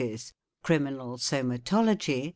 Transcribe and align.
Criminal 0.63 1.19
Sociology. 1.19 2.29